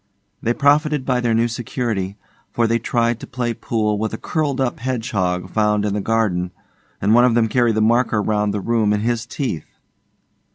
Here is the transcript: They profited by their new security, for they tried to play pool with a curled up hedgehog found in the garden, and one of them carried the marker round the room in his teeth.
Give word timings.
They 0.41 0.55
profited 0.55 1.05
by 1.05 1.19
their 1.21 1.35
new 1.35 1.47
security, 1.47 2.17
for 2.49 2.65
they 2.65 2.79
tried 2.79 3.19
to 3.19 3.27
play 3.27 3.53
pool 3.53 3.99
with 3.99 4.15
a 4.15 4.17
curled 4.17 4.59
up 4.59 4.79
hedgehog 4.79 5.47
found 5.51 5.85
in 5.85 5.93
the 5.93 6.01
garden, 6.01 6.49
and 6.99 7.13
one 7.13 7.23
of 7.23 7.35
them 7.35 7.47
carried 7.47 7.75
the 7.75 7.81
marker 7.81 8.19
round 8.19 8.51
the 8.51 8.61
room 8.61 8.93
in 8.93 9.01
his 9.01 9.27
teeth. 9.27 9.77